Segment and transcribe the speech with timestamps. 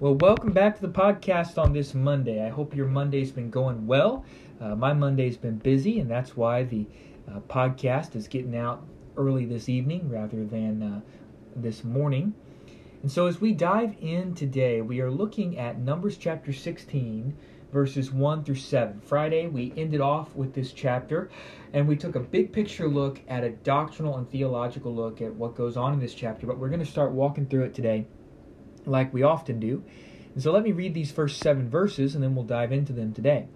[0.00, 2.46] Well, welcome back to the podcast on this Monday.
[2.46, 4.24] I hope your Monday's been going well.
[4.60, 6.86] Uh, my Monday's been busy, and that's why the
[7.28, 11.00] uh, podcast is getting out early this evening rather than uh,
[11.56, 12.32] this morning.
[13.02, 17.36] And so, as we dive in today, we are looking at Numbers chapter 16,
[17.72, 19.00] verses 1 through 7.
[19.00, 21.28] Friday, we ended off with this chapter,
[21.72, 25.56] and we took a big picture look at a doctrinal and theological look at what
[25.56, 26.46] goes on in this chapter.
[26.46, 28.06] But we're going to start walking through it today
[28.88, 29.82] like we often do.
[30.34, 33.12] And so let me read these first seven verses and then we'll dive into them
[33.12, 33.46] today.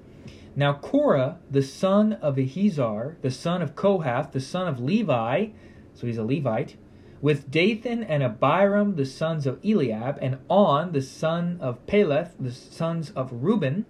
[0.54, 5.48] Now Korah, the son of Ahizar, the son of Kohath, the son of Levi,
[5.94, 6.76] so he's a Levite,
[7.22, 12.50] with Dathan and Abiram, the sons of Eliab, and On, the son of Peleth, the
[12.50, 13.86] sons of Reuben,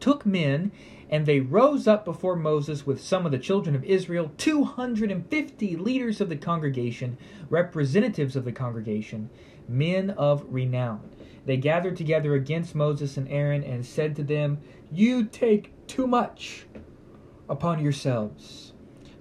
[0.00, 0.72] took men,
[1.08, 6.20] and they rose up before Moses with some of the children of Israel, 250 leaders
[6.20, 7.16] of the congregation,
[7.48, 9.30] representatives of the congregation,
[9.68, 11.10] men of renown.
[11.46, 14.58] They gathered together against Moses and Aaron and said to them,
[14.92, 16.66] You take too much
[17.48, 18.72] upon yourselves.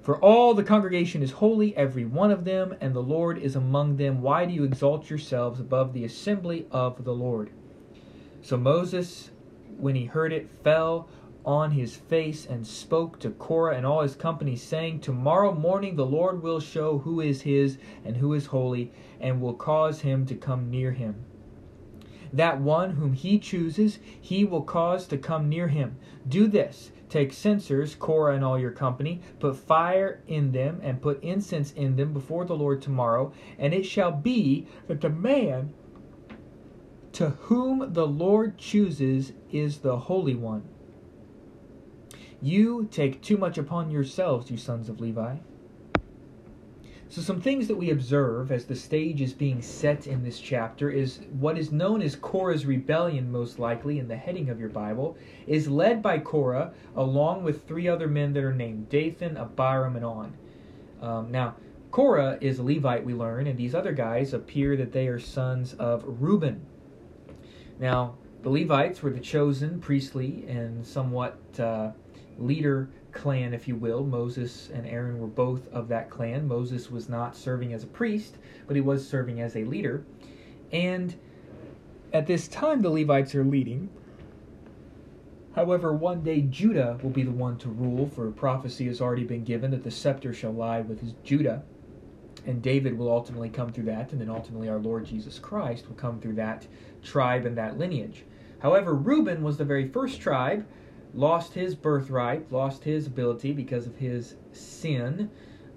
[0.02, 3.98] For all the congregation is holy, every one of them, and the Lord is among
[3.98, 4.22] them.
[4.22, 7.52] Why do you exalt yourselves above the assembly of the Lord?
[8.42, 9.32] So Moses,
[9.78, 11.10] when he heard it, fell
[11.48, 16.06] on his face and spoke to Korah and all his company, saying, Tomorrow morning the
[16.06, 20.36] Lord will show who is his and who is holy, and will cause him to
[20.36, 21.24] come near him.
[22.34, 25.96] That one whom he chooses, he will cause to come near him.
[26.28, 26.92] Do this.
[27.08, 31.96] Take censers, Korah and all your company, put fire in them, and put incense in
[31.96, 33.32] them before the Lord tomorrow.
[33.58, 35.74] And it shall be that the man
[37.14, 40.68] to whom the Lord chooses is the Holy One.
[42.42, 45.38] You take too much upon yourselves, you sons of Levi.
[47.10, 50.90] So, some things that we observe as the stage is being set in this chapter
[50.90, 55.18] is what is known as Korah's rebellion, most likely, in the heading of your Bible,
[55.48, 60.04] is led by Korah along with three other men that are named Dathan, Abiram, and
[60.04, 60.34] On.
[61.02, 61.56] Um, now,
[61.92, 65.74] Korah is a Levite, we learn, and these other guys appear that they are sons
[65.76, 66.66] of Reuben.
[67.80, 71.92] Now, the Levites were the chosen priestly and somewhat uh,
[72.38, 74.04] leader clan, if you will.
[74.04, 76.48] Moses and Aaron were both of that clan.
[76.48, 78.38] Moses was not serving as a priest,
[78.68, 80.04] but he was serving as a leader.
[80.72, 81.16] And
[82.14, 83.90] at this time, the Levites are leading.
[85.56, 89.44] However, one day Judah will be the one to rule, for prophecy has already been
[89.44, 91.64] given that the scepter shall lie with Judah.
[92.46, 95.96] And David will ultimately come through that, and then ultimately our Lord Jesus Christ will
[95.96, 96.68] come through that
[97.02, 98.24] tribe and that lineage.
[98.60, 100.66] However, Reuben was the very first tribe
[101.14, 105.30] lost his birthright, lost his ability because of his sin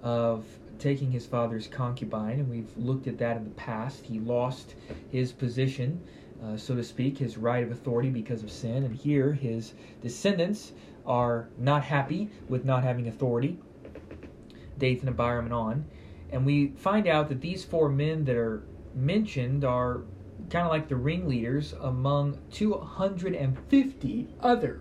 [0.02, 0.44] of
[0.78, 4.04] taking his father's concubine, and we've looked at that in the past.
[4.04, 4.74] He lost
[5.10, 6.00] his position,
[6.42, 10.72] uh, so to speak, his right of authority because of sin, and here his descendants
[11.06, 13.58] are not happy with not having authority.
[14.78, 15.84] Dathan, Abiram, and On.
[16.30, 18.62] And we find out that these four men that are
[18.94, 20.02] mentioned are
[20.48, 24.80] kind of like the ringleaders among 250 other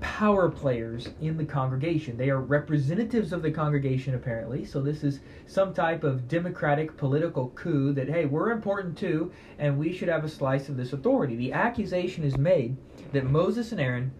[0.00, 2.16] power players in the congregation.
[2.16, 4.64] They are representatives of the congregation, apparently.
[4.64, 9.78] So, this is some type of democratic political coup that, hey, we're important too, and
[9.78, 11.36] we should have a slice of this authority.
[11.36, 12.76] The accusation is made
[13.12, 14.12] that Moses and Aaron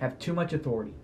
[0.00, 0.94] have too much authority.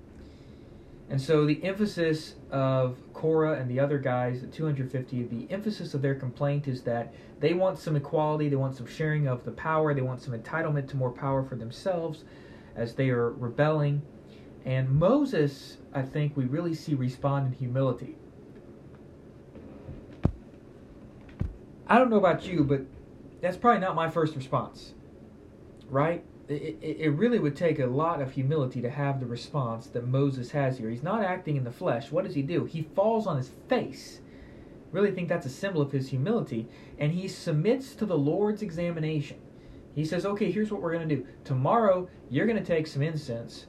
[1.10, 6.02] And so, the emphasis of Korah and the other guys, the 250, the emphasis of
[6.02, 9.94] their complaint is that they want some equality, they want some sharing of the power,
[9.94, 12.24] they want some entitlement to more power for themselves
[12.76, 14.02] as they are rebelling.
[14.64, 18.16] And Moses, I think we really see respond in humility.
[21.86, 22.82] I don't know about you, but
[23.40, 24.92] that's probably not my first response,
[25.88, 26.22] right?
[26.48, 30.06] It, it, it, really would take a lot of humility to have the response that
[30.06, 30.90] Moses has here.
[30.90, 32.10] He's not acting in the flesh.
[32.10, 32.64] What does he do?
[32.64, 34.20] He falls on his face.
[34.90, 36.66] Really think that's a symbol of his humility.
[36.98, 39.38] And he submits to the Lord's examination.
[39.94, 41.26] He says, okay, here's what we're going to do.
[41.44, 43.66] Tomorrow, you're going to take some incense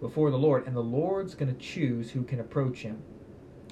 [0.00, 3.02] before the Lord, and the Lord's going to choose who can approach him.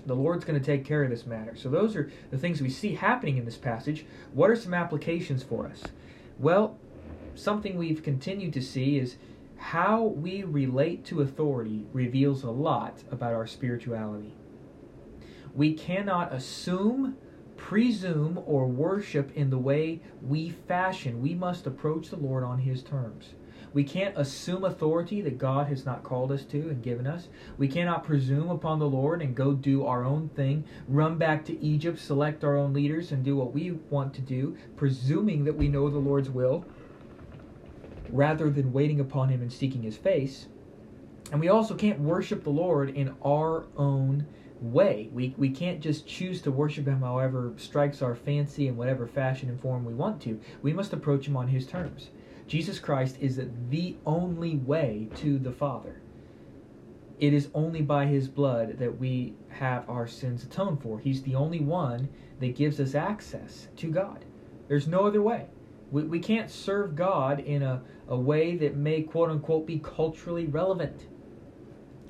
[0.06, 1.54] The Lord's going to take care of this matter.
[1.56, 4.06] So, those are the things we see happening in this passage.
[4.32, 5.82] What are some applications for us?
[6.38, 6.78] Well,
[7.34, 9.16] something we've continued to see is
[9.56, 14.34] how we relate to authority reveals a lot about our spirituality.
[15.54, 17.16] We cannot assume
[17.60, 21.20] presume or worship in the way we fashion.
[21.20, 23.34] We must approach the Lord on His terms.
[23.72, 27.28] We can't assume authority that God has not called us to and given us.
[27.58, 31.62] We cannot presume upon the Lord and go do our own thing, run back to
[31.62, 35.68] Egypt, select our own leaders, and do what we want to do, presuming that we
[35.68, 36.64] know the Lord's will,
[38.08, 40.48] rather than waiting upon Him and seeking His face.
[41.30, 44.26] And we also can't worship the Lord in our own
[44.60, 45.08] way.
[45.12, 49.48] We, we can't just choose to worship Him however strikes our fancy in whatever fashion
[49.48, 50.40] and form we want to.
[50.62, 52.10] We must approach Him on His terms.
[52.46, 53.40] Jesus Christ is
[53.70, 56.00] the only way to the Father.
[57.18, 60.98] It is only by His blood that we have our sins atoned for.
[60.98, 62.08] He's the only one
[62.40, 64.24] that gives us access to God.
[64.68, 65.46] There's no other way.
[65.90, 70.46] We, we can't serve God in a, a way that may, quote unquote, be culturally
[70.46, 71.06] relevant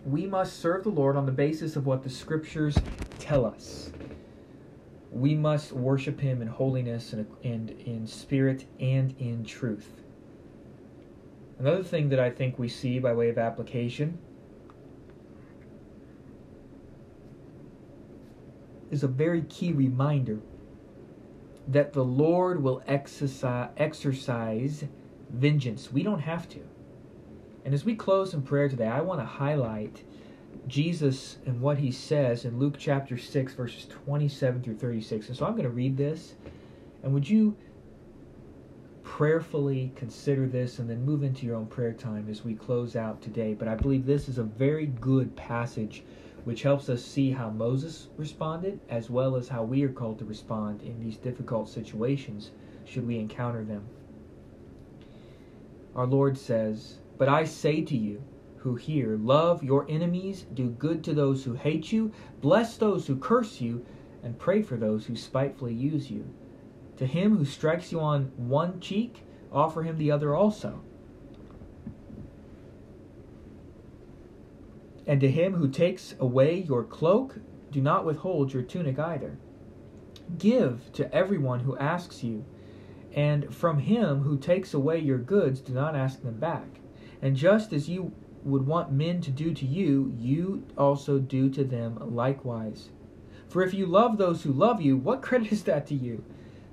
[0.05, 2.77] we must serve the Lord on the basis of what the scriptures
[3.19, 3.93] tell us.
[5.11, 9.93] We must worship Him in holiness and, and in spirit and in truth.
[11.59, 14.19] Another thing that I think we see by way of application
[18.91, 20.39] is a very key reminder
[21.69, 24.85] that the Lord will exercise, exercise
[25.29, 25.93] vengeance.
[25.93, 26.61] We don't have to.
[27.65, 30.03] And as we close in prayer today, I want to highlight
[30.67, 35.29] Jesus and what he says in Luke chapter 6, verses 27 through 36.
[35.29, 36.35] And so I'm going to read this.
[37.03, 37.57] And would you
[39.03, 43.21] prayerfully consider this and then move into your own prayer time as we close out
[43.21, 43.55] today?
[43.55, 46.03] But I believe this is a very good passage
[46.45, 50.25] which helps us see how Moses responded as well as how we are called to
[50.25, 52.51] respond in these difficult situations
[52.87, 53.85] should we encounter them.
[55.95, 58.25] Our Lord says, but I say to you
[58.57, 63.17] who hear, love your enemies, do good to those who hate you, bless those who
[63.19, 63.85] curse you,
[64.23, 66.33] and pray for those who spitefully use you.
[66.97, 70.81] To him who strikes you on one cheek, offer him the other also.
[75.07, 77.37] And to him who takes away your cloak,
[77.71, 79.37] do not withhold your tunic either.
[80.39, 82.47] Give to everyone who asks you,
[83.13, 86.81] and from him who takes away your goods, do not ask them back.
[87.23, 88.13] And just as you
[88.45, 92.91] would want men to do to you, you also do to them likewise.
[93.49, 96.25] For if you love those who love you, what credit is that to you?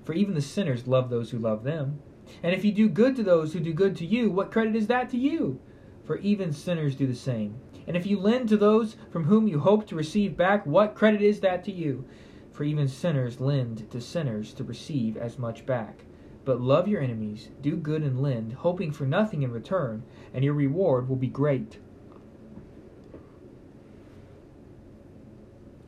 [0.05, 1.99] For even the sinners love those who love them.
[2.43, 4.87] And if you do good to those who do good to you, what credit is
[4.87, 5.59] that to you?
[6.05, 7.59] For even sinners do the same.
[7.87, 11.21] And if you lend to those from whom you hope to receive back, what credit
[11.21, 12.05] is that to you?
[12.51, 16.03] For even sinners lend to sinners to receive as much back.
[16.47, 20.03] But love your enemies, do good and lend, hoping for nothing in return,
[20.33, 21.77] and your reward will be great.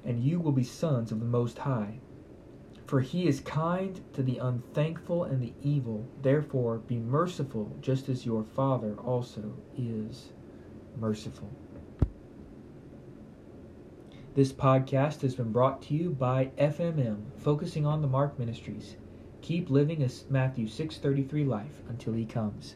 [0.04, 2.02] And you will be sons of the Most High.
[2.88, 6.06] For he is kind to the unthankful and the evil.
[6.22, 10.34] Therefore, be merciful, just as your Father also is
[10.98, 11.50] merciful.
[14.36, 18.98] This podcast has been brought to you by FMM, focusing on the Mark Ministries.
[19.50, 22.76] Keep living a Matthew 6:33 life until he comes.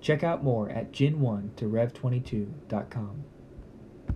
[0.00, 3.24] Check out more at gen1 to rev22.com.